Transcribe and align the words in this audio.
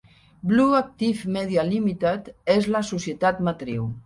Blue 0.51 0.73
Active 0.77 1.27
Media 1.35 1.65
Limited 1.69 2.33
és 2.55 2.71
la 2.79 2.83
societat 2.95 3.45
matriu. 3.51 3.89